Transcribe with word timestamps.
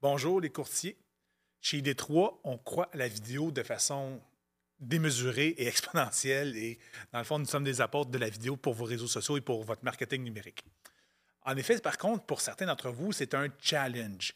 Bonjour 0.00 0.40
les 0.40 0.50
courtiers. 0.50 0.96
Chez 1.60 1.82
ID3, 1.82 2.38
on 2.44 2.56
croit 2.56 2.88
à 2.92 2.96
la 2.96 3.08
vidéo 3.08 3.50
de 3.50 3.64
façon 3.64 4.20
démesurée 4.78 5.48
et 5.58 5.66
exponentielle. 5.66 6.56
Et 6.56 6.78
dans 7.12 7.18
le 7.18 7.24
fond, 7.24 7.40
nous 7.40 7.46
sommes 7.46 7.64
des 7.64 7.80
apports 7.80 8.06
de 8.06 8.16
la 8.16 8.28
vidéo 8.28 8.56
pour 8.56 8.74
vos 8.74 8.84
réseaux 8.84 9.08
sociaux 9.08 9.36
et 9.38 9.40
pour 9.40 9.64
votre 9.64 9.84
marketing 9.84 10.22
numérique. 10.22 10.64
En 11.42 11.56
effet, 11.56 11.80
par 11.80 11.98
contre, 11.98 12.24
pour 12.26 12.40
certains 12.40 12.66
d'entre 12.66 12.90
vous, 12.90 13.10
c'est 13.10 13.34
un 13.34 13.48
challenge. 13.60 14.34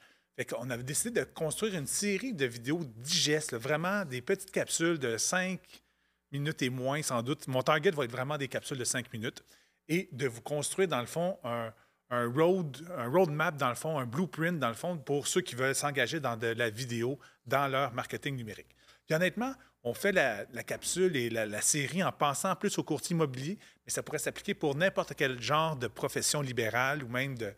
Qu'on 0.50 0.68
avait 0.68 0.82
décidé 0.82 1.20
de 1.20 1.25
construire 1.25 1.76
une 1.76 1.86
série 1.86 2.32
de 2.32 2.46
vidéos 2.46 2.82
digestes, 2.96 3.54
vraiment 3.54 4.04
des 4.04 4.20
petites 4.20 4.50
capsules 4.50 4.98
de 4.98 5.16
5 5.16 5.60
minutes 6.32 6.62
et 6.62 6.70
moins, 6.70 7.02
sans 7.02 7.22
doute. 7.22 7.46
Mon 7.46 7.62
target 7.62 7.92
va 7.92 8.04
être 8.04 8.10
vraiment 8.10 8.36
des 8.36 8.48
capsules 8.48 8.79
de 8.79 8.84
5 8.84 9.12
minutes 9.12 9.44
et 9.86 10.08
de 10.10 10.26
vous 10.26 10.40
construire, 10.40 10.88
dans 10.88 11.00
le 11.00 11.07
fond, 11.07 11.38
un, 11.44 11.72
road, 12.12 12.76
un 12.96 13.08
roadmap, 13.08 13.57
dans 13.57 13.68
le 13.68 13.75
fond, 13.75 13.98
un 13.98 14.07
blueprint, 14.07 14.58
dans 14.58 14.68
le 14.68 14.75
fond, 14.75 14.98
pour 14.98 15.26
ceux 15.26 15.40
qui 15.40 15.54
veulent 15.54 15.75
s'engager 15.75 16.21
dans 16.21 16.36
de 16.36 16.48
la 16.48 16.71
vidéo 16.71 17.18
dans 17.46 17.68
leur 17.68 17.93
marketing 17.93 18.36
numérique. 18.36 18.75
Puis 19.07 19.14
honnêtement, 19.14 19.54
on 19.85 19.94
fait 19.94 20.12
la, 20.12 20.44
capsule 20.62 21.16
et 21.16 21.29
la, 21.29 21.61
série 21.61 22.02
en 22.02 22.12
pensant 22.12 22.54
plus 22.54 22.79
au 22.79 22.85
courtier 22.85 23.14
immobilier, 23.14 23.58
mais 23.85 23.90
ça 23.90 24.02
pourrait 24.02 24.18
s'appliquer 24.18 24.54
pour 24.54 24.76
n'importe 24.76 25.14
quel 25.14 25.40
genre 25.40 25.76
de 25.76 25.88
profession 25.88 26.40
libérale 26.40 27.02
ou 27.02 27.08
même 27.08 27.36
de, 27.36 27.52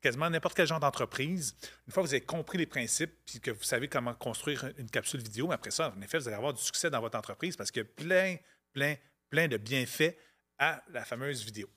quasiment 0.00 0.30
n'importe 0.30 0.56
quel 0.56 0.66
genre 0.66 0.80
d'entreprise. 0.80 1.54
Une 1.86 1.92
fois 1.92 2.02
que 2.02 2.08
vous 2.08 2.14
avez 2.14 2.24
compris 2.24 2.58
les 2.58 2.66
principes 2.66 3.12
puis 3.26 3.40
que 3.40 3.50
vous 3.50 3.62
savez 3.62 3.88
comment 3.88 4.14
construire 4.14 4.70
une 4.78 4.88
capsule 4.88 5.20
vidéo, 5.20 5.52
après 5.52 5.70
ça, 5.70 5.92
en 5.96 6.00
effet, 6.00 6.18
vous 6.18 6.28
allez 6.28 6.36
avoir 6.36 6.54
du 6.54 6.62
succès 6.62 6.88
dans 6.88 7.00
votre 7.00 7.18
entreprise 7.18 7.56
parce 7.56 7.70
qu'il 7.70 7.82
y 7.82 7.86
a 7.86 7.88
plein, 7.88 8.36
plein, 8.72 8.94
plein 9.28 9.48
de 9.48 9.58
bienfaits 9.58 10.16
à 10.58 10.82
la 10.92 11.04
fameuse 11.04 11.44
vidéo. 11.44 11.68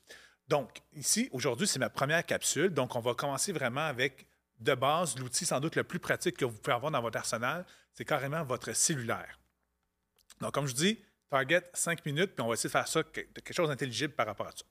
Donc, 0.48 0.80
ici, 0.94 1.28
aujourd'hui, 1.32 1.66
c'est 1.66 1.78
ma 1.78 1.90
première 1.90 2.24
capsule. 2.24 2.70
Donc, 2.70 2.94
on 2.94 3.00
va 3.00 3.14
commencer 3.14 3.52
vraiment 3.52 3.86
avec, 3.86 4.26
de 4.60 4.74
base, 4.74 5.18
l'outil 5.18 5.44
sans 5.44 5.60
doute 5.60 5.76
le 5.76 5.84
plus 5.84 5.98
pratique 5.98 6.36
que 6.36 6.44
vous 6.44 6.56
pouvez 6.56 6.74
avoir 6.74 6.92
dans 6.92 7.02
votre 7.02 7.18
arsenal, 7.18 7.64
c'est 7.92 8.04
carrément 8.04 8.44
votre 8.44 8.72
cellulaire. 8.72 9.38
Donc, 10.40 10.52
comme 10.52 10.66
je 10.66 10.74
dis, 10.74 10.98
target 11.28 11.62
5 11.74 12.04
minutes, 12.06 12.32
puis 12.34 12.42
on 12.42 12.48
va 12.48 12.54
essayer 12.54 12.68
de 12.68 12.72
faire 12.72 12.88
ça, 12.88 13.02
quelque 13.02 13.52
chose 13.52 13.68
d'intelligible 13.68 14.14
par 14.14 14.26
rapport 14.26 14.46
à 14.46 14.52
ça. 14.52 14.64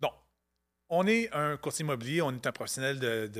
Donc, 0.00 0.12
on 0.88 1.06
est 1.06 1.32
un 1.32 1.56
courtier 1.56 1.84
immobilier, 1.84 2.22
on 2.22 2.32
est 2.32 2.46
un 2.46 2.52
professionnel 2.52 2.98
de, 2.98 3.30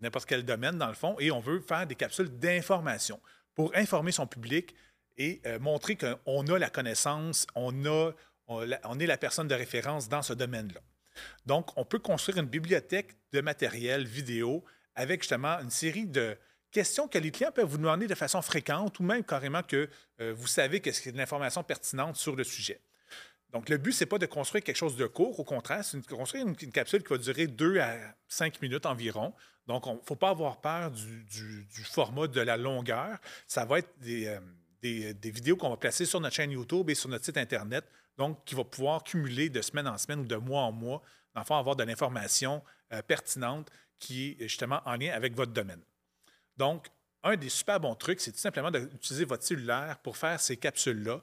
n'importe 0.00 0.26
quel 0.26 0.44
domaine, 0.44 0.78
dans 0.78 0.88
le 0.88 0.94
fond, 0.94 1.16
et 1.18 1.30
on 1.30 1.40
veut 1.40 1.60
faire 1.60 1.86
des 1.86 1.94
capsules 1.94 2.28
d'information 2.38 3.20
pour 3.54 3.74
informer 3.74 4.12
son 4.12 4.26
public 4.26 4.74
et 5.16 5.40
euh, 5.46 5.58
montrer 5.58 5.96
qu'on 5.96 6.46
a 6.46 6.58
la 6.58 6.70
connaissance, 6.70 7.46
on, 7.54 7.86
a, 7.86 8.12
on, 8.48 8.98
est 8.98 9.06
la 9.06 9.16
personne 9.16 9.48
de 9.48 9.54
référence 9.54 10.08
dans 10.08 10.22
ce 10.22 10.32
domaine-là. 10.32 10.80
Donc, 11.46 11.76
on 11.76 11.84
peut 11.84 11.98
construire 11.98 12.38
une 12.38 12.46
bibliothèque 12.46 13.16
de 13.32 13.40
matériel 13.40 14.04
vidéo 14.04 14.64
avec 14.94 15.22
justement 15.22 15.58
une 15.60 15.70
série 15.70 16.06
de 16.06 16.36
questions 16.70 17.08
que 17.08 17.18
les 17.18 17.30
clients 17.30 17.52
peuvent 17.52 17.68
vous 17.68 17.78
demander 17.78 18.06
de 18.06 18.14
façon 18.14 18.42
fréquente 18.42 18.98
ou 19.00 19.02
même 19.02 19.24
carrément 19.24 19.62
que 19.62 19.88
euh, 20.20 20.34
vous 20.34 20.46
savez 20.46 20.80
que 20.80 20.92
c'est 20.92 21.12
de 21.12 21.16
l'information 21.16 21.62
pertinente 21.62 22.16
sur 22.16 22.36
le 22.36 22.44
sujet. 22.44 22.80
Donc, 23.50 23.68
le 23.68 23.78
but, 23.78 23.92
ce 23.92 24.04
n'est 24.04 24.08
pas 24.08 24.18
de 24.18 24.26
construire 24.26 24.62
quelque 24.62 24.76
chose 24.76 24.96
de 24.96 25.06
court. 25.06 25.38
Au 25.40 25.44
contraire, 25.44 25.84
c'est 25.84 25.98
de 25.98 26.06
construire 26.06 26.46
une, 26.46 26.56
capsule 26.56 27.02
qui 27.02 27.08
va 27.08 27.18
durer 27.18 27.46
deux 27.46 27.78
à 27.78 27.96
cinq 28.28 28.60
minutes 28.60 28.84
environ. 28.84 29.32
Donc, 29.66 29.86
il 29.86 29.94
ne 29.94 29.98
faut 30.04 30.16
pas 30.16 30.30
avoir 30.30 30.60
peur 30.60 30.90
du, 30.90 31.66
format 31.84 32.26
de 32.26 32.40
la 32.40 32.56
longueur. 32.56 33.18
Ça 33.46 33.64
va 33.64 33.78
être 33.78 33.94
euh, 34.06 34.40
des 34.82 35.30
vidéos 35.30 35.56
qu'on 35.56 35.70
va 35.70 35.76
placer 35.76 36.04
sur 36.04 36.20
notre 36.20 36.34
chaîne 36.34 36.50
YouTube 36.50 36.90
et 36.90 36.94
sur 36.94 37.08
notre 37.08 37.24
site 37.24 37.38
Internet 37.38 37.84
donc 38.16 38.44
qui 38.44 38.54
va 38.54 38.64
pouvoir 38.64 39.04
cumuler 39.04 39.50
de 39.50 39.60
semaine 39.62 39.88
en 39.88 39.98
semaine 39.98 40.20
ou 40.20 40.24
de 40.24 40.36
mois 40.36 40.62
en 40.62 40.72
mois, 40.72 41.02
dans 41.34 41.40
le 41.40 41.46
fond, 41.46 41.56
avoir 41.56 41.76
de 41.76 41.84
l'information 41.84 42.62
euh, 42.92 43.02
pertinente 43.02 43.70
qui 43.98 44.36
est 44.38 44.48
justement 44.48 44.80
en 44.84 44.96
lien 44.96 45.12
avec 45.12 45.34
votre 45.34 45.52
domaine. 45.52 45.80
Donc, 46.56 46.88
un 47.22 47.36
des 47.36 47.48
super 47.48 47.80
bons 47.80 47.94
trucs, 47.94 48.20
c'est 48.20 48.32
tout 48.32 48.38
simplement 48.38 48.70
d'utiliser 48.70 49.24
votre 49.24 49.42
cellulaire 49.42 49.98
pour 50.02 50.16
faire 50.16 50.40
ces 50.40 50.56
capsules-là 50.56 51.20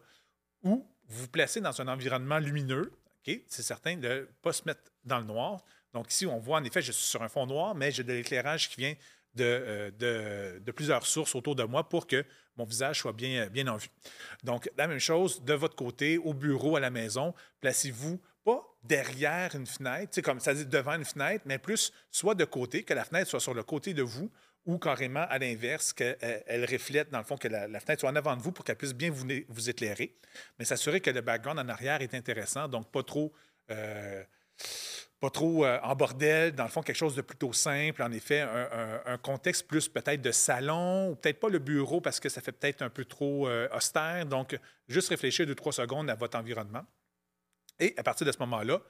ou 0.63 0.85
vous 1.07 1.21
vous 1.23 1.27
placez 1.27 1.61
dans 1.61 1.81
un 1.81 1.87
environnement 1.87 2.39
lumineux. 2.39 2.91
C'est 3.25 3.63
certain 3.63 3.95
de 3.95 4.07
ne 4.07 4.21
pas 4.41 4.53
se 4.53 4.63
mettre 4.65 4.81
dans 5.05 5.19
le 5.19 5.25
noir. 5.25 5.63
Donc, 5.93 6.11
ici, 6.11 6.25
on 6.25 6.39
voit 6.39 6.57
en 6.57 6.63
effet, 6.63 6.81
je 6.81 6.91
suis 6.91 7.05
sur 7.05 7.21
un 7.21 7.29
fond 7.29 7.45
noir, 7.45 7.75
mais 7.75 7.91
j'ai 7.91 8.03
de 8.03 8.11
l'éclairage 8.11 8.69
qui 8.69 8.77
vient 8.77 8.95
de, 9.35 9.91
euh, 10.01 10.59
de, 10.59 10.71
plusieurs 10.71 11.05
sources 11.05 11.35
autour 11.35 11.55
de 11.55 11.63
moi 11.63 11.87
pour 11.87 12.07
que 12.07 12.25
mon 12.57 12.65
visage 12.65 12.99
soit 12.99 13.13
bien, 13.13 13.47
bien 13.47 13.67
en 13.67 13.77
vue. 13.77 13.89
Donc, 14.43 14.69
la 14.77 14.87
même 14.87 14.99
chose 14.99 15.43
de 15.43 15.53
votre 15.53 15.75
côté, 15.75 16.17
au 16.17 16.33
bureau, 16.33 16.75
à 16.75 16.79
la 16.79 16.91
maison, 16.91 17.33
placez-vous 17.61 18.19
pas 18.43 18.63
derrière 18.83 19.55
une 19.55 19.65
fenêtre, 19.65 20.21
comme 20.21 20.39
ça 20.39 20.53
dit 20.53 20.65
devant 20.65 20.93
une 20.93 21.05
fenêtre, 21.05 21.43
mais 21.45 21.57
plus 21.57 21.91
soit 22.11 22.35
de 22.35 22.45
côté, 22.45 22.83
que 22.83 22.93
la 22.93 23.05
fenêtre 23.05 23.29
soit 23.29 23.39
sur 23.39 23.53
le 23.53 23.63
côté 23.63 23.93
de 23.93 24.03
vous 24.03 24.29
ou 24.65 24.77
carrément 24.77 25.25
à 25.29 25.39
l'inverse, 25.39 25.91
qu'elle 25.93 26.17
elle 26.21 26.65
reflète, 26.65 27.09
dans 27.09 27.17
le 27.17 27.25
fond, 27.25 27.37
que 27.37 27.47
la, 27.47 27.67
fenêtre 27.79 28.01
soit 28.01 28.09
en 28.09 28.15
avant 28.15 28.35
de 28.35 28.41
vous 28.41 28.51
pour 28.51 28.63
qu'elle 28.63 28.77
puisse 28.77 28.93
bien 28.93 29.11
vous, 29.11 29.25
vous 29.49 29.69
éclairer. 29.69 30.15
Mais 30.57 30.65
s'assurer 30.65 31.01
que 31.01 31.09
le 31.09 31.21
background 31.21 31.59
en 31.59 31.67
arrière 31.67 32.01
est 32.01 32.13
intéressant, 32.13 32.67
donc 32.67 32.89
pas 32.91 33.03
trop. 33.03 33.33
Euh, 33.71 34.23
pas 35.23 35.29
trop 35.29 35.63
euh, 35.63 35.79
en 35.83 35.95
bordel, 35.95 36.53
dans 36.53 36.65
le 36.65 36.69
fond, 36.69 36.81
quelque 36.81 36.97
chose 36.97 37.15
de 37.15 37.21
plutôt 37.21 37.53
simple, 37.53 38.03
en 38.03 38.11
effet, 38.11 38.41
un, 38.41 39.17
contexte 39.17 39.65
plus 39.67 39.87
peut-être 39.87 40.21
de 40.21 40.33
salon, 40.33 41.11
ou 41.11 41.15
peut-être 41.15 41.39
pas 41.39 41.47
le 41.47 41.59
bureau 41.59 42.01
parce 42.01 42.19
que 42.19 42.27
ça 42.27 42.41
fait 42.41 42.51
peut-être 42.51 42.81
un 42.81 42.89
peu 42.89 43.05
trop 43.05 43.47
euh, 43.47 43.69
austère. 43.73 44.25
Donc, 44.25 44.59
juste 44.89 45.07
réfléchir 45.07 45.47
deux, 45.47 45.55
trois 45.55 45.71
secondes 45.71 46.09
à 46.09 46.15
votre 46.15 46.37
environnement. 46.37 46.83
Et 47.79 47.93
à 47.95 48.03
partir 48.03 48.27
de 48.27 48.33
ce 48.33 48.39
moment-là, 48.39 48.81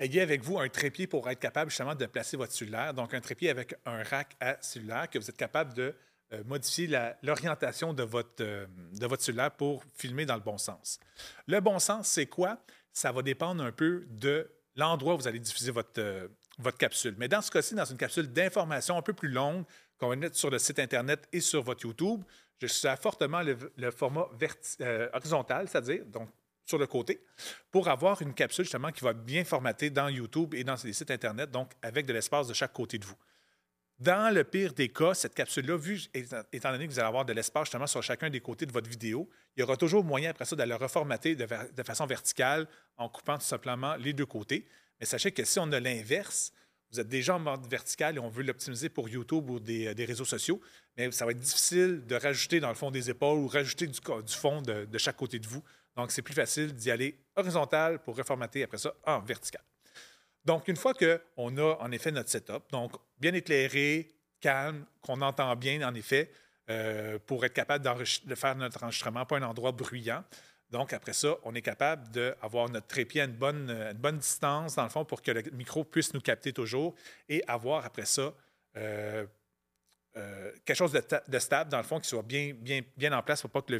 ayez 0.00 0.22
avec 0.22 0.42
vous 0.42 0.58
un 0.58 0.68
trépied 0.68 1.06
pour 1.06 1.30
être 1.30 1.38
capable 1.38 1.70
justement 1.70 1.94
de 1.94 2.06
placer 2.06 2.36
votre 2.36 2.52
cellulaire. 2.52 2.92
Donc, 2.92 3.14
un 3.14 3.20
trépied 3.20 3.48
avec 3.48 3.76
un 3.86 4.02
rack 4.02 4.34
à 4.40 4.56
cellulaire 4.60 5.08
que 5.08 5.20
vous 5.20 5.30
êtes 5.30 5.36
capable 5.36 5.72
de 5.74 5.94
euh, 6.32 6.42
modifier 6.46 6.88
l'orientation 7.22 7.94
de, 7.94 8.02
votre, 8.02 8.42
de 8.42 9.06
votre 9.06 9.22
cellulaire 9.22 9.52
pour 9.52 9.84
filmer 9.94 10.26
dans 10.26 10.34
le 10.34 10.42
bon 10.42 10.58
sens. 10.58 10.98
Le 11.46 11.60
bon 11.60 11.78
sens, 11.78 12.08
c'est 12.08 12.26
quoi? 12.26 12.60
Ça 12.92 13.12
va 13.12 13.22
dépendre 13.22 13.62
un 13.62 13.70
peu 13.70 14.04
de 14.08 14.50
l'endroit 14.80 15.14
où 15.14 15.18
vous 15.18 15.28
allez 15.28 15.38
diffuser 15.38 15.70
votre, 15.70 15.98
euh, 15.98 16.26
votre 16.58 16.78
capsule. 16.78 17.14
Mais 17.18 17.28
dans 17.28 17.42
ce 17.42 17.50
cas-ci, 17.50 17.74
dans 17.74 17.84
une 17.84 17.96
capsule 17.96 18.32
d'information 18.32 18.96
un 18.96 19.02
peu 19.02 19.12
plus 19.12 19.28
longue 19.28 19.64
qu'on 19.98 20.08
va 20.08 20.16
mettre 20.16 20.36
sur 20.36 20.50
le 20.50 20.58
site 20.58 20.78
Internet 20.78 21.28
et 21.32 21.40
sur 21.40 21.62
votre 21.62 21.84
YouTube, 21.84 22.22
je 22.60 22.66
suis 22.66 22.88
fortement 23.00 23.42
le, 23.42 23.90
format 23.90 24.26
euh, 24.80 25.08
horizontal, 25.12 25.68
c'est-à-dire 25.68 26.02
sur 26.64 26.78
le 26.78 26.86
côté, 26.86 27.24
pour 27.70 27.88
avoir 27.88 28.22
une 28.22 28.32
capsule 28.32 28.64
justement 28.64 28.92
qui 28.92 29.02
va 29.02 29.12
bien 29.12 29.44
formater 29.44 29.90
dans 29.90 30.08
YouTube 30.08 30.54
et 30.54 30.64
dans 30.64 30.76
les 30.84 30.92
sites 30.92 31.10
Internet, 31.10 31.50
donc 31.50 31.72
avec 31.82 32.06
de 32.06 32.12
l'espace 32.12 32.48
de 32.48 32.54
chaque 32.54 32.72
côté 32.72 32.98
de 32.98 33.04
vous. 33.04 33.16
Dans 34.00 34.34
le 34.34 34.44
pire 34.44 34.72
des 34.72 34.88
cas, 34.88 35.12
cette 35.12 35.34
capsule-là, 35.34 35.76
vu, 35.76 36.00
étant 36.14 36.72
donné 36.72 36.86
que 36.86 36.92
vous 36.92 36.98
allez 36.98 37.08
avoir 37.08 37.26
de 37.26 37.34
l'espace 37.34 37.66
justement 37.66 37.86
sur 37.86 38.02
chacun 38.02 38.30
des 38.30 38.40
côtés 38.40 38.64
de 38.64 38.72
votre 38.72 38.88
vidéo, 38.88 39.28
il 39.54 39.60
y 39.60 39.62
aura 39.62 39.76
toujours 39.76 40.02
moyen 40.02 40.30
après 40.30 40.46
ça 40.46 40.56
de 40.56 40.62
la 40.62 40.78
reformater 40.78 41.36
de, 41.36 41.46
façon 41.84 42.06
verticale 42.06 42.66
en 42.96 43.10
coupant 43.10 43.36
tout 43.36 43.44
simplement 43.44 43.96
les 43.96 44.14
deux 44.14 44.24
côtés. 44.24 44.66
Mais 44.98 45.04
sachez 45.04 45.32
que 45.32 45.44
si 45.44 45.58
on 45.58 45.70
a 45.72 45.80
l'inverse, 45.80 46.50
vous 46.90 46.98
êtes 46.98 47.08
déjà 47.08 47.36
en 47.36 47.40
mode 47.40 47.66
vertical 47.66 48.16
et 48.16 48.18
on 48.18 48.30
veut 48.30 48.42
l'optimiser 48.42 48.88
pour 48.88 49.06
YouTube 49.06 49.50
ou 49.50 49.60
des, 49.60 49.92
réseaux 49.92 50.24
sociaux, 50.24 50.62
mais 50.96 51.12
ça 51.12 51.26
va 51.26 51.32
être 51.32 51.38
difficile 51.38 52.02
de 52.06 52.14
rajouter 52.14 52.58
dans 52.58 52.70
le 52.70 52.74
fond 52.74 52.90
des 52.90 53.10
épaules 53.10 53.38
ou 53.38 53.48
rajouter 53.48 53.86
du, 53.86 54.00
fond 54.28 54.62
de 54.62 54.98
chaque 54.98 55.16
côté 55.16 55.38
de 55.38 55.46
vous. 55.46 55.62
Donc, 55.94 56.10
c'est 56.10 56.22
plus 56.22 56.34
facile 56.34 56.72
d'y 56.74 56.90
aller 56.90 57.18
horizontal 57.36 58.02
pour 58.02 58.16
reformater 58.16 58.62
après 58.62 58.78
ça 58.78 58.94
en 59.04 59.20
vertical. 59.20 59.62
Donc, 60.44 60.68
une 60.68 60.76
fois 60.76 60.94
qu'on 60.94 61.56
a 61.58 61.76
en 61.80 61.92
effet 61.92 62.10
notre 62.10 62.30
setup, 62.30 62.70
donc 62.70 62.92
bien 63.18 63.34
éclairé, 63.34 64.08
calme, 64.40 64.86
qu'on 65.02 65.20
entend 65.20 65.54
bien 65.56 65.86
en 65.86 65.94
effet, 65.94 66.30
euh, 66.70 67.18
pour 67.26 67.44
être 67.44 67.52
capable 67.52 67.84
de 67.84 68.34
faire 68.34 68.56
notre 68.56 68.82
enregistrement, 68.82 69.26
pas 69.26 69.36
un 69.36 69.42
endroit 69.42 69.72
bruyant. 69.72 70.24
Donc, 70.70 70.92
après 70.92 71.12
ça, 71.12 71.36
on 71.42 71.54
est 71.54 71.62
capable 71.62 72.08
d'avoir 72.10 72.68
notre 72.70 72.86
trépied 72.86 73.20
à 73.22 73.24
une 73.24 73.32
bonne, 73.32 73.92
bonne 73.96 74.18
distance, 74.18 74.76
dans 74.76 74.84
le 74.84 74.88
fond, 74.88 75.04
pour 75.04 75.20
que 75.20 75.32
le 75.32 75.42
micro 75.52 75.82
puisse 75.84 76.14
nous 76.14 76.20
capter 76.20 76.52
toujours 76.52 76.94
et 77.28 77.42
avoir 77.48 77.84
après 77.84 78.04
ça 78.04 78.32
euh, 78.76 79.26
euh, 80.16 80.52
quelque 80.64 80.76
chose 80.76 80.92
de, 80.92 81.38
stable, 81.38 81.70
dans 81.70 81.78
le 81.78 81.84
fond, 81.84 81.98
qui 81.98 82.08
soit 82.08 82.22
bien, 82.22 83.12
en 83.12 83.22
place 83.22 83.40
pour 83.40 83.50
pas 83.50 83.62
que 83.62 83.72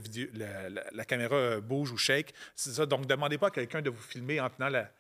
la, 0.93 1.05
caméra 1.05 1.61
bouge 1.61 1.93
ou 1.93 1.97
shake. 1.97 2.35
C'est 2.57 2.73
ça. 2.73 2.87
Donc, 2.87 3.01
ne 3.01 3.07
demandez 3.07 3.39
pas 3.39 3.49
à 3.49 3.51
quelqu'un 3.51 3.83
de 3.83 3.91
vous 3.91 4.03
filmer 4.03 4.41
en 4.41 4.51
tenant 4.51 4.69
la, 4.69 4.91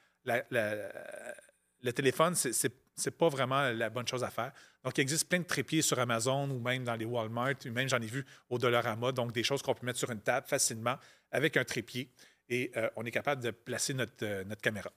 le 1.82 1.92
téléphone, 1.92 2.34
c'est 2.34 2.72
n'est 3.04 3.10
pas 3.12 3.28
vraiment 3.30 3.70
la 3.70 3.88
bonne 3.88 4.06
chose 4.06 4.22
à 4.22 4.30
faire. 4.30 4.52
Donc, 4.84 4.98
il 4.98 5.00
existe 5.00 5.26
plein 5.26 5.38
de 5.38 5.44
trépieds 5.44 5.80
sur 5.80 5.98
Amazon 5.98 6.50
ou 6.50 6.60
même 6.60 6.84
dans 6.84 6.96
les 6.96 7.06
Walmart, 7.06 7.54
ou 7.64 7.70
même 7.70 7.88
j'en 7.88 8.00
ai 8.00 8.06
vu 8.06 8.26
au 8.50 8.58
Dollarama, 8.58 9.12
donc 9.12 9.32
des 9.32 9.42
choses 9.42 9.62
qu'on 9.62 9.74
peut 9.74 9.86
mettre 9.86 9.98
sur 9.98 10.10
une 10.10 10.20
table 10.20 10.46
facilement 10.46 10.96
avec 11.30 11.56
un 11.56 11.64
trépied 11.64 12.10
et 12.50 12.72
euh, 12.76 12.90
on 12.96 13.04
est 13.04 13.10
capable 13.10 13.42
de 13.42 13.52
placer 13.52 13.94
notre, 13.94 14.12
euh, 14.22 14.44
caméra. 14.60 14.90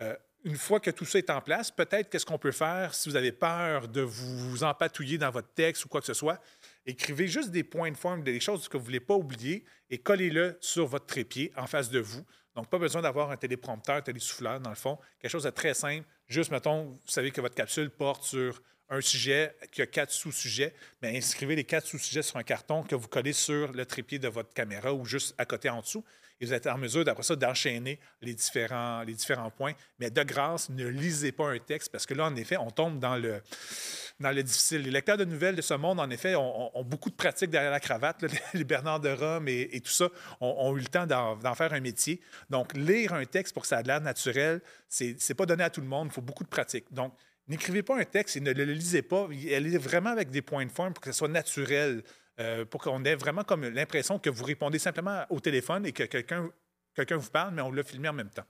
Euh, 0.00 0.16
une 0.44 0.56
fois 0.56 0.80
que 0.80 0.90
tout 0.90 1.04
ça 1.04 1.18
est 1.18 1.30
en 1.30 1.40
place, 1.40 1.70
peut-être 1.70 2.08
qu'est-ce 2.08 2.24
qu'on 2.24 2.38
peut 2.38 2.52
faire 2.52 2.94
si 2.94 3.08
vous 3.08 3.16
avez 3.16 3.32
peur 3.32 3.88
de 3.88 4.00
vous 4.00 4.62
empatouiller 4.62 5.18
dans 5.18 5.30
votre 5.30 5.52
texte 5.52 5.84
ou 5.84 5.88
quoi 5.88 6.00
que 6.00 6.06
ce 6.06 6.14
soit, 6.14 6.40
écrivez 6.86 7.26
juste 7.26 7.50
des 7.50 7.64
points 7.64 7.90
de 7.90 7.96
forme, 7.96 8.22
des 8.22 8.40
choses 8.40 8.68
que 8.68 8.76
vous 8.76 8.84
ne 8.84 8.86
voulez 8.86 9.00
pas 9.00 9.14
oublier 9.14 9.64
et 9.90 9.98
collez-le 9.98 10.56
sur 10.60 10.86
votre 10.86 11.06
trépied 11.06 11.52
en 11.56 11.66
face 11.66 11.90
de 11.90 11.98
vous. 11.98 12.24
Donc, 12.58 12.66
pas 12.66 12.78
besoin 12.78 13.02
d'avoir 13.02 13.30
un 13.30 13.36
téléprompteur, 13.36 14.02
télésouffleur, 14.02 14.58
dans 14.58 14.70
le 14.70 14.74
fond. 14.74 14.98
Quelque 15.20 15.30
chose 15.30 15.44
de 15.44 15.50
très 15.50 15.74
simple. 15.74 16.04
Juste, 16.26 16.50
mettons, 16.50 16.86
vous 16.86 16.98
savez 17.04 17.30
que 17.30 17.40
votre 17.40 17.54
capsule 17.54 17.88
porte 17.88 18.24
sur 18.24 18.60
un 18.90 19.00
sujet 19.00 19.54
qui 19.70 19.82
a 19.82 19.86
quatre 19.86 20.10
sous-sujets, 20.10 20.74
mais 21.02 21.16
inscrivez 21.16 21.56
les 21.56 21.64
quatre 21.64 21.86
sous-sujets 21.86 22.22
sur 22.22 22.36
un 22.36 22.42
carton 22.42 22.82
que 22.82 22.94
vous 22.94 23.08
collez 23.08 23.32
sur 23.32 23.72
le 23.72 23.84
trépied 23.84 24.18
de 24.18 24.28
votre 24.28 24.52
caméra 24.52 24.92
ou 24.92 25.04
juste 25.04 25.34
à 25.38 25.44
côté 25.44 25.68
en 25.68 25.80
dessous. 25.80 26.04
Et 26.40 26.46
vous 26.46 26.52
êtes 26.52 26.68
en 26.68 26.78
mesure, 26.78 27.04
d'après 27.04 27.24
ça, 27.24 27.34
d'enchaîner 27.34 27.98
les 28.22 28.32
différents, 28.32 29.02
les 29.02 29.14
différents 29.14 29.50
points. 29.50 29.72
Mais 29.98 30.10
de 30.10 30.22
grâce, 30.22 30.68
ne 30.70 30.86
lisez 30.86 31.32
pas 31.32 31.50
un 31.50 31.58
texte 31.58 31.90
parce 31.90 32.06
que 32.06 32.14
là, 32.14 32.26
en 32.26 32.36
effet, 32.36 32.56
on 32.56 32.70
tombe 32.70 33.00
dans 33.00 33.16
le, 33.16 33.42
dans 34.20 34.30
le 34.30 34.42
difficile. 34.44 34.82
Les 34.82 34.92
lecteurs 34.92 35.16
de 35.16 35.24
nouvelles 35.24 35.56
de 35.56 35.62
ce 35.62 35.74
monde, 35.74 35.98
en 35.98 36.08
effet, 36.10 36.36
ont, 36.36 36.70
beaucoup 36.84 37.10
de 37.10 37.16
pratiques 37.16 37.50
derrière 37.50 37.72
la 37.72 37.80
cravate. 37.80 38.24
Les 38.54 38.64
Bernard 38.64 39.00
de 39.00 39.10
Rome 39.10 39.48
et, 39.48 39.80
tout 39.80 39.90
ça 39.90 40.08
ont, 40.40 40.76
eu 40.76 40.80
le 40.80 40.86
temps 40.86 41.06
d'en 41.06 41.54
faire 41.54 41.72
un 41.72 41.80
métier. 41.80 42.20
Donc, 42.50 42.72
lire 42.76 43.14
un 43.14 43.24
texte 43.24 43.52
pour 43.52 43.62
que 43.62 43.68
ça 43.68 43.80
ait 43.80 43.82
l'air 43.82 44.00
naturel, 44.00 44.60
c'est 44.88 45.34
pas 45.34 45.44
donné 45.44 45.64
à 45.64 45.70
tout 45.70 45.80
le 45.80 45.88
monde. 45.88 46.08
Il 46.10 46.12
faut 46.12 46.22
beaucoup 46.22 46.44
de 46.44 46.48
pratique. 46.48 46.84
Donc, 46.92 47.14
n'écrivez 47.48 47.82
pas 47.82 47.98
un 47.98 48.04
texte 48.04 48.36
et 48.36 48.40
ne 48.40 48.52
le 48.52 48.64
lisez 48.64 49.02
pas. 49.02 49.28
Elle 49.50 49.74
est 49.74 49.78
vraiment 49.78 50.10
avec 50.10 50.30
des 50.30 50.42
points 50.42 50.64
de 50.64 50.70
forme 50.70 50.92
pour 50.92 51.02
que 51.02 51.10
ce 51.12 51.18
soit 51.18 51.28
naturel, 51.28 52.02
euh, 52.40 52.64
pour 52.64 52.82
qu'on 52.82 53.04
ait 53.04 53.14
vraiment 53.14 53.44
comme 53.44 53.64
l'impression 53.64 54.18
que 54.18 54.30
vous 54.30 54.44
répondez 54.44 54.78
simplement 54.78 55.24
au 55.30 55.40
téléphone 55.40 55.86
et 55.86 55.92
que 55.92 56.04
quelqu'un 56.04 57.16
vous 57.16 57.30
parle, 57.30 57.54
mais 57.54 57.62
on 57.62 57.72
l'a 57.72 57.82
filmé 57.82 58.08
en 58.08 58.12
même 58.12 58.30
temps. 58.30 58.46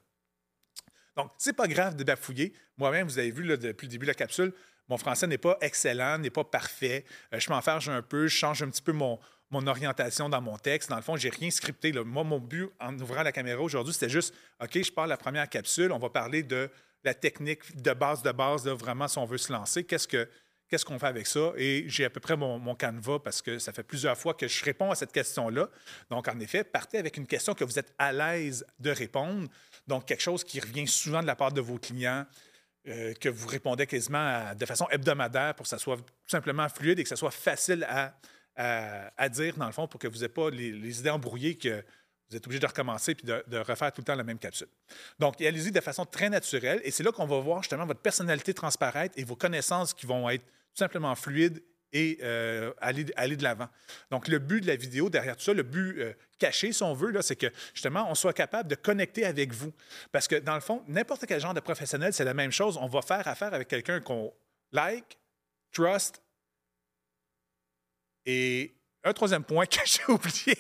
Donc, 1.17 1.33
c'est 1.37 1.53
pas 1.53 1.67
grave 1.67 1.97
de 1.97 2.05
bafouiller. 2.05 2.53
Moi-même, 2.77 3.07
vous 3.09 3.19
avez 3.19 3.31
vu 3.31 3.45
depuis 3.57 3.87
le 3.87 3.91
début 3.91 4.07
de 4.07 4.11
la 4.11 4.15
capsule, 4.15 4.53
mon 4.89 4.97
français 4.97 5.27
n'est 5.27 5.39
pas 5.39 5.59
excellent, 5.61 6.19
n'est 6.19 6.31
pas 6.31 6.45
parfait. 6.45 7.05
Euh, 7.35 7.41
je 7.41 7.51
m'en 7.51 7.61
un 7.67 8.03
peu, 8.03 8.27
je 8.27 8.37
change 8.37 8.63
un 8.63 8.71
petit 8.71 8.83
peu 8.83 8.93
mon, 8.93 9.19
mon 9.51 9.67
orientation 9.67 10.29
dans 10.29 10.41
mon 10.41 10.57
texte. 10.59 10.91
Dans 10.91 10.97
le 10.97 11.03
fond, 11.03 11.17
j'ai 11.17 11.31
rien 11.31 11.51
scripté. 11.51 11.93
Moi, 11.93 12.25
mon 12.25 12.39
but 12.39 12.71
en 12.81 12.99
ouvrant 12.99 13.23
la 13.23 13.33
caméra 13.33 13.61
aujourd'hui, 13.61 13.93
c'était 13.93 14.09
juste, 14.09 14.35
OK, 14.63 14.83
je 14.83 14.93
parle 14.93 15.09
la 15.09 15.17
première 15.17 15.49
capsule, 15.49 15.93
on 15.93 15.99
va 15.99 16.11
parler 16.11 16.43
de 16.43 16.71
la 17.05 17.15
technique 17.15 17.81
de 17.81 17.93
base 17.93 18.23
de 18.23 18.33
base, 18.33 18.67
vraiment 18.69 19.09
si 19.09 19.19
on 19.19 19.25
veut 19.25 19.39
se 19.39 19.53
lancer. 19.53 19.85
Qu'est-ce 19.85 20.09
que 20.09 20.29
qu'est-ce 20.69 20.85
qu'on 20.85 20.99
fait 20.99 21.07
avec 21.07 21.27
ça? 21.27 21.53
Et 21.57 21.85
j'ai 21.89 22.05
à 22.05 22.11
peu 22.11 22.21
près 22.21 22.37
mon, 22.37 22.59
mon, 22.59 22.75
canevas 22.75 23.19
parce 23.21 23.41
que 23.41 23.59
ça 23.59 23.73
fait 23.73 23.83
plusieurs 23.83 24.19
fois 24.19 24.35
que 24.35 24.47
je 24.47 24.65
réponds 24.65 24.91
à 24.91 24.95
cette 24.95 25.13
question-là. 25.13 25.69
Donc, 26.11 26.29
en 26.29 26.39
effet, 26.41 26.63
partez 26.63 26.99
avec 26.99 27.17
une 27.17 27.27
question 27.27 27.55
que 27.55 27.65
vous 27.65 27.79
êtes 27.79 27.95
à 27.99 28.13
l'aise 28.13 28.67
de 28.79 28.91
répondre. 28.91 29.49
Donc, 29.87 30.05
quelque 30.05 30.23
chose 30.23 30.45
qui 30.45 30.61
revient 30.61 30.87
souvent 30.87 31.23
de 31.23 31.27
la 31.27 31.37
part 31.37 31.53
de 31.53 31.63
vos 31.63 31.79
clients, 31.79 32.27
euh, 32.87 33.13
que 33.15 33.29
vous 33.29 33.49
répondez 33.49 33.87
quasiment 33.87 34.55
de 34.55 34.67
façon 34.67 34.87
hebdomadaire 34.91 35.55
pour 35.55 35.65
que 35.65 35.69
ça 35.69 35.79
soit 35.79 35.97
tout 35.97 36.05
simplement 36.27 36.69
fluide 36.69 36.99
et 36.99 37.03
que 37.03 37.09
ça 37.09 37.17
soit 37.17 37.31
facile 37.31 37.85
à, 37.89 38.15
à, 38.57 39.29
dire, 39.29 39.57
dans 39.57 39.67
le 39.67 39.73
fond, 39.73 39.87
pour 39.87 40.01
que 40.01 40.09
vous 40.09 40.17
n'ayez 40.17 40.29
pas 40.29 40.51
les, 40.51 41.01
idées 41.01 41.11
embrouillées 41.11 41.57
que 41.57 41.85
vous 42.31 42.37
êtes 42.37 42.47
obligé 42.47 42.61
de 42.61 42.67
recommencer 42.67 43.15
puis 43.15 43.27
de, 43.27 43.59
refaire 43.59 43.93
tout 43.93 44.01
le 44.01 44.05
temps 44.05 44.15
la 44.15 44.25
même 44.25 44.39
capsule. 44.39 44.69
Donc, 45.19 45.41
allez-y 45.41 45.71
de 45.71 45.81
façon 45.81 46.05
très 46.05 46.29
naturelle 46.29 46.81
et 46.85 46.91
c'est 46.91 47.03
là 47.03 47.13
qu'on 47.13 47.27
va 47.27 47.39
voir 47.41 47.63
justement 47.63 47.87
votre 47.87 48.01
personnalité 48.01 48.53
transparaître 48.55 49.15
et 49.17 49.25
vos 49.25 49.37
connaissances 49.37 49.95
qui 49.95 50.07
vont 50.07 50.29
être 50.29 50.45
tout 50.45 50.77
simplement 50.77 51.15
fluides 51.15 51.63
et 51.93 52.19
euh, 52.23 52.73
aller, 52.81 53.07
aller, 53.17 53.37
de 53.37 53.43
l'avant. 53.43 53.69
Donc, 54.11 54.29
le 54.29 54.39
but 54.39 54.61
de 54.61 54.67
la 54.67 54.77
vidéo, 54.77 55.09
derrière 55.09 55.37
tout 55.37 55.45
ça, 55.45 55.55
le 55.55 55.63
but 55.63 55.99
euh, 55.99 56.13
caché, 56.39 56.73
si 56.73 56.83
on 56.83 56.93
veut, 56.93 57.19
c'est 57.23 57.37
que 57.37 57.47
justement, 57.73 58.11
on 58.11 58.15
soit 58.15 58.35
capable 58.35 58.69
de 58.69 58.75
connecter 58.75 59.25
avec 59.25 59.55
vous. 59.55 59.73
Parce 60.13 60.29
que, 60.29 60.37
dans 60.37 60.55
le 60.55 60.61
fond, 60.61 60.85
n'importe 60.87 61.25
quel 61.27 61.41
genre 61.41 61.55
de 61.55 61.61
professionnel, 61.61 62.13
c'est 62.13 62.25
la 62.25 62.35
même 62.35 62.53
chose. 62.53 62.77
On 62.77 62.89
va 62.89 63.01
faire 63.01 63.27
affaire 63.27 63.55
avec 63.55 63.69
quelqu'un 63.69 64.01
qu'on 64.01 64.35
like, 64.73 65.19
trust. 65.73 66.23
Et 68.27 68.78
un 69.05 69.13
troisième 69.13 69.45
point 69.45 69.67
que 69.67 69.79
j'ai 69.85 70.05
oublié. 70.09 70.59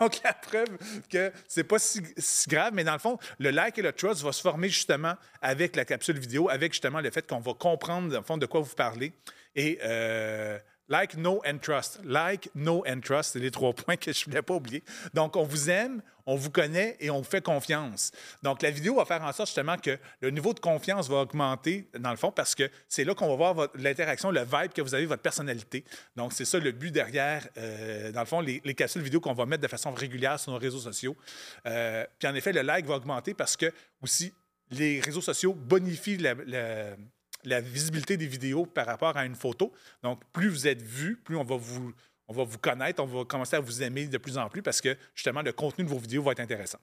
Donc, 0.00 0.20
la 0.22 0.32
preuve 0.32 0.68
que 1.10 1.32
c'est 1.48 1.64
pas 1.64 1.78
si, 1.78 2.02
grave, 2.48 2.72
mais 2.74 2.84
dans 2.84 2.92
le 2.92 2.98
fond, 2.98 3.18
le 3.38 3.50
like 3.50 3.78
et 3.78 3.82
le 3.82 3.92
trust 3.92 4.22
va 4.22 4.32
se 4.32 4.40
former 4.40 4.68
justement 4.68 5.14
avec 5.42 5.76
la 5.76 5.84
capsule 5.84 6.18
vidéo, 6.18 6.48
avec 6.48 6.72
justement 6.72 7.00
le 7.00 7.10
fait 7.10 7.26
qu'on 7.26 7.40
va 7.40 7.54
comprendre, 7.54 8.10
dans 8.10 8.18
le 8.18 8.24
fond, 8.24 8.36
de 8.36 8.46
quoi 8.46 8.60
vous 8.60 8.74
parlez. 8.74 9.12
Et 9.56 9.78
euh, 9.84 10.58
like, 10.88 11.16
know 11.16 11.42
and 11.46 11.58
trust. 11.58 12.00
Like, 12.04 12.50
know 12.54 12.84
and 12.86 13.00
trust, 13.00 13.32
c'est 13.32 13.38
les 13.38 13.50
trois 13.50 13.72
points 13.74 13.96
que 13.96 14.12
je 14.12 14.24
voulais 14.24 14.42
pas 14.42 14.54
oublier. 14.54 14.82
Donc, 15.12 15.36
on 15.36 15.44
vous 15.44 15.70
aime, 15.70 16.02
on 16.26 16.36
vous 16.36 16.50
connaît 16.50 16.96
et 17.00 17.10
on 17.10 17.18
vous 17.18 17.28
fait 17.28 17.42
confiance. 17.42 18.12
Donc, 18.42 18.62
la 18.62 18.70
vidéo 18.70 18.96
va 18.96 19.04
faire 19.04 19.22
en 19.22 19.32
sorte 19.32 19.48
justement 19.48 19.76
que 19.76 19.98
le 20.20 20.30
niveau 20.30 20.54
de 20.54 20.60
confiance 20.60 21.08
va 21.08 21.16
augmenter, 21.16 21.88
dans 21.98 22.10
le 22.10 22.16
fond, 22.16 22.32
parce 22.32 22.54
que 22.54 22.70
c'est 22.88 23.04
là 23.04 23.14
qu'on 23.14 23.28
va 23.28 23.52
voir 23.52 23.68
l'interaction, 23.74 24.30
le 24.30 24.42
vibe 24.42 24.72
que 24.72 24.82
vous 24.82 24.94
avez, 24.94 25.06
votre 25.06 25.22
personnalité. 25.22 25.84
Donc, 26.16 26.32
c'est 26.32 26.44
ça 26.44 26.58
le 26.58 26.72
but 26.72 26.90
derrière, 26.90 27.46
euh, 27.56 28.12
dans 28.12 28.20
le 28.20 28.26
fond, 28.26 28.40
les, 28.40 28.60
les 28.64 28.74
capsules 28.74 29.02
vidéo 29.02 29.20
qu'on 29.20 29.34
va 29.34 29.46
mettre 29.46 29.62
de 29.62 29.68
façon 29.68 29.92
régulière 29.92 30.38
sur 30.38 30.52
nos 30.52 30.58
réseaux 30.58 30.78
sociaux. 30.78 31.16
Euh, 31.66 32.06
puis, 32.18 32.28
en 32.28 32.34
effet, 32.34 32.52
le 32.52 32.62
like 32.62 32.86
va 32.86 32.96
augmenter 32.96 33.34
parce 33.34 33.56
que 33.56 33.72
aussi, 34.02 34.32
les 34.70 35.00
réseaux 35.00 35.20
sociaux 35.20 35.54
bonifient 35.54 36.16
la 36.16 36.34
la 36.46 36.96
visibilité 37.44 38.16
des 38.16 38.26
vidéos 38.26 38.66
par 38.66 38.86
rapport 38.86 39.16
à 39.16 39.24
une 39.24 39.34
photo. 39.34 39.72
Donc, 40.02 40.22
plus 40.32 40.48
vous 40.48 40.66
êtes 40.66 40.82
vu, 40.82 41.16
plus 41.16 41.36
on 41.36 41.44
va 41.44 41.56
vous, 41.56 42.58
connaître, 42.58 43.02
on 43.02 43.06
va 43.06 43.24
commencer 43.24 43.56
à 43.56 43.60
vous 43.60 43.82
aimer 43.82 44.06
de 44.06 44.18
plus 44.18 44.38
en 44.38 44.48
plus 44.48 44.62
parce 44.62 44.80
que 44.80 44.96
justement, 45.14 45.42
le 45.42 45.52
contenu 45.52 45.84
de 45.84 45.90
vos 45.90 45.98
vidéos 45.98 46.22
va 46.22 46.32
être 46.32 46.40
intéressant. 46.40 46.78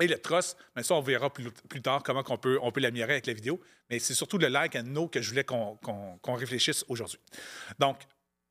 Et 0.00 0.08
le 0.08 0.18
trust, 0.18 0.56
mais 0.74 0.82
ça, 0.82 0.94
on 0.94 1.00
verra 1.00 1.32
plus, 1.32 1.52
tard 1.80 2.02
comment 2.02 2.24
on 2.28 2.36
peut, 2.36 2.58
on 2.62 2.72
peut 2.72 2.80
l'améliorer 2.80 3.12
avec 3.12 3.26
la 3.26 3.32
vidéo. 3.32 3.60
Mais 3.88 4.00
c'est 4.00 4.14
surtout 4.14 4.38
le 4.38 4.48
like 4.48 4.74
and 4.74 4.82
no 4.84 5.06
que 5.06 5.22
je 5.22 5.30
voulais 5.30 5.44
qu'on 5.44 6.34
réfléchisse 6.34 6.84
aujourd'hui. 6.88 7.20
Donc, 7.78 7.98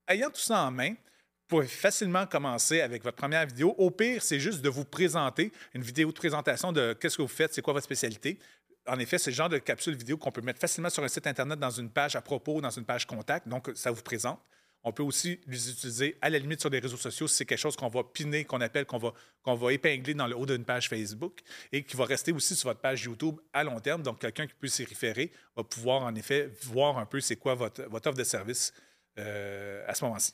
ayant 0.08 0.30
tout 0.30 0.40
ça 0.40 0.64
en 0.64 0.72
main, 0.72 0.92
vous 0.92 1.58
pouvez 1.58 1.68
facilement 1.68 2.26
commencer 2.26 2.80
avec 2.80 3.04
votre 3.04 3.18
première 3.18 3.46
vidéo. 3.46 3.76
Au 3.78 3.92
pire, 3.92 4.24
c'est 4.24 4.40
juste 4.40 4.62
de 4.62 4.70
vous 4.70 4.86
présenter, 4.86 5.52
une 5.74 5.84
vidéo 5.84 6.08
de 6.08 6.14
présentation 6.14 6.72
de 6.72 6.94
qu'est-ce 6.94 7.18
que 7.18 7.22
vous 7.22 7.28
faites, 7.28 7.54
c'est 7.54 7.62
quoi 7.62 7.74
votre 7.74 7.84
spécialité 7.84 8.40
en 8.88 9.00
effet, 9.00 9.18
c'est 9.18 9.32
le 9.32 9.36
genre 9.36 9.50
de 9.50 9.58
capsule 9.58 9.96
vidéo 9.96 10.18
qu'on 10.18 10.32
peut 10.32 10.42
mettre 10.42 10.60
facilement 10.60 10.90
sur 10.90 11.04
un 11.04 11.08
site 11.08 11.28
Internet 11.28 11.60
dans 11.60 11.70
une 11.70 11.90
page 11.90 12.16
à 12.16 12.22
propos, 12.22 12.62
dans 12.62 12.70
une 12.70 12.86
page 12.86 13.08
contact. 13.08 13.48
Donc, 13.48 13.72
ça 13.76 13.92
vous 13.92 14.02
présente. 14.02 14.40
On 14.86 14.92
peut 14.92 15.04
aussi 15.04 15.40
les 15.48 15.70
utiliser 15.70 16.18
à 16.22 16.30
la 16.30 16.38
limite 16.38 16.60
sur 16.60 16.70
des 16.70 16.80
réseaux 16.80 16.98
sociaux 16.98 17.28
si 17.28 17.38
c'est 17.38 17.46
quelque 17.46 17.60
chose 17.60 17.78
qu'on 17.78 17.88
va 17.88 18.04
piner, 18.04 18.44
qu'on 18.44 18.60
appelle, 18.60 18.86
qu'on 18.86 18.98
va, 18.98 19.14
va 19.46 19.72
épingler 19.72 20.14
dans 20.14 20.28
le 20.28 20.36
haut 20.36 20.46
d'une 20.46 20.66
page 20.66 20.90
Facebook 20.90 21.40
et 21.72 21.84
qui 21.84 21.96
va 21.96 22.04
rester 22.04 22.34
aussi 22.34 22.54
sur 22.54 22.70
votre 22.70 22.82
page 22.82 23.06
YouTube 23.06 23.40
à 23.54 23.64
long 23.64 23.80
terme. 23.80 24.04
Donc, 24.04 24.20
quelqu'un 24.20 24.46
qui 24.46 24.56
peut 24.56 24.68
s'y 24.68 24.84
référer 24.84 25.32
va 25.56 25.64
pouvoir 25.64 26.02
en 26.02 26.14
effet 26.16 26.52
voir 26.64 26.98
un 26.98 27.06
peu 27.06 27.22
c'est 27.22 27.38
quoi 27.38 27.56
votre, 27.56 27.84
votre 27.84 28.10
offre 28.10 28.18
de 28.18 28.26
service 28.26 28.74
euh, 29.18 29.86
à 29.88 29.96
ce 29.96 30.04
moment-ci. 30.04 30.34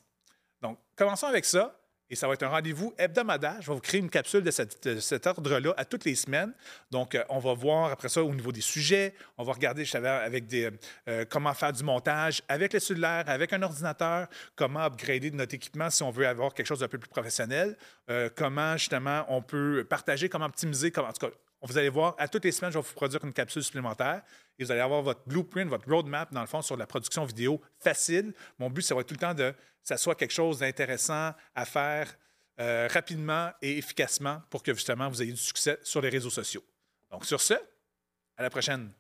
Donc, 0.62 0.80
commençons 0.96 1.28
avec 1.28 1.46
ça. 1.46 1.79
Et 2.12 2.16
ça 2.16 2.28
va 2.28 2.34
être 2.34 2.44
un 2.44 2.50
rendez-vous 2.50 2.94
hebdomadaire. 2.98 3.62
Je 3.62 3.68
vais 3.68 3.74
vous 3.74 3.82
créer 3.82 4.00
une 4.00 4.10
capsule 4.10 4.42
de, 4.42 4.52
cet 4.52 5.28
ordre-là 5.28 5.74
à 5.78 5.86
toutes 5.86 6.06
les 6.06 6.16
semaines. 6.16 6.54
Donc, 6.90 7.14
euh, 7.14 7.24
on 7.30 7.38
va 7.38 7.54
voir 7.54 7.92
après 7.92 8.10
ça 8.10 8.24
au 8.24 8.34
niveau 8.34 8.52
des 8.52 8.62
sujets. 8.62 9.14
On 9.38 9.44
va 9.44 9.54
regarder, 9.54 9.86
je 9.86 9.92
savais, 9.92 10.10
avec 10.10 10.48
des, 10.48 10.72
euh, 11.08 11.26
comment 11.30 11.54
faire 11.54 11.72
du 11.72 11.84
montage 11.84 12.42
avec 12.48 12.74
le 12.74 12.80
cellulaire, 12.80 13.26
avec 13.28 13.54
un 13.54 13.62
ordinateur, 13.62 14.28
comment 14.56 14.80
upgrader 14.80 15.30
notre 15.32 15.54
équipement 15.54 15.90
si 15.92 16.02
on 16.02 16.10
veut 16.10 16.28
avoir 16.28 16.54
quelque 16.54 16.66
chose 16.66 16.80
d'un 16.80 16.88
peu 16.88 16.98
plus 16.98 17.10
professionnel, 17.10 17.78
euh, 18.10 18.30
comment 18.36 18.76
justement 18.76 19.26
on 19.30 19.42
peut 19.44 19.86
partager, 19.88 20.30
comment 20.30 20.46
optimiser, 20.46 20.92
comment, 20.92 21.10
en 21.10 21.14
tout 21.14 21.28
cas, 21.28 21.34
vous 21.62 21.78
allez 21.78 21.90
voir, 21.90 22.16
à 22.18 22.28
toutes 22.28 22.46
les 22.46 22.52
semaines, 22.52 22.72
je 22.72 22.78
vais 22.78 22.84
vous 22.84 22.94
produire 22.94 23.24
une 23.26 23.34
capsule 23.34 23.64
supplémentaire 23.64 24.22
et 24.58 24.64
vous 24.64 24.72
allez 24.72 24.82
avoir 24.82 25.02
votre 25.02 25.22
blueprint, 25.28 25.70
votre 25.70 25.90
roadmap, 25.90 26.32
dans 26.34 26.42
le 26.42 26.48
fond, 26.48 26.62
sur 26.62 26.78
la 26.78 26.88
production 26.88 27.26
vidéo 27.26 27.62
facile. 27.80 28.34
Mon 28.58 28.70
but, 28.70 28.82
ça 28.82 28.96
va 28.96 29.02
être 29.02 29.08
tout 29.08 29.16
le 29.16 29.20
temps 29.20 29.34
de 29.34 29.54
ça 29.84 29.98
soit 29.98 30.16
quelque 30.16 30.32
chose 30.32 30.60
d'intéressant 30.60 31.34
à 31.56 31.66
faire 31.66 32.16
euh, 32.60 32.88
rapidement 32.92 33.52
et 33.62 33.78
efficacement 33.78 34.42
pour 34.50 34.62
que 34.62 34.74
justement 34.74 35.10
vous 35.10 35.22
ayez 35.22 35.32
du 35.32 35.38
succès 35.40 35.80
sur 35.84 36.02
les 36.02 36.10
réseaux 36.10 36.30
sociaux. 36.30 36.64
Donc, 37.10 37.26
sur 37.26 37.42
ce, 37.42 37.56
à 38.38 38.44
la 38.44 38.50
prochaine. 38.50 38.92